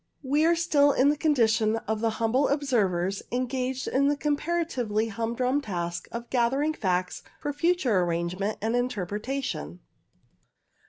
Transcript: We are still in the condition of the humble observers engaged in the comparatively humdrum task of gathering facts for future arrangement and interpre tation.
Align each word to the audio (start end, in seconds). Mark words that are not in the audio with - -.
We 0.23 0.45
are 0.47 0.55
still 0.55 0.93
in 0.93 1.09
the 1.09 1.15
condition 1.15 1.75
of 1.87 1.99
the 1.99 2.09
humble 2.17 2.47
observers 2.49 3.21
engaged 3.31 3.87
in 3.87 4.07
the 4.07 4.17
comparatively 4.17 5.09
humdrum 5.09 5.61
task 5.61 6.07
of 6.11 6.31
gathering 6.31 6.73
facts 6.73 7.21
for 7.39 7.53
future 7.53 7.99
arrangement 7.99 8.57
and 8.63 8.73
interpre 8.73 9.19
tation. 9.19 9.77